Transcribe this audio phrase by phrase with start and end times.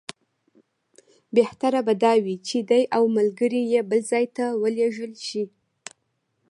[1.35, 5.43] بهتره به دا وي چې دی او ملګري یې بل ځای ته ولېږل شي.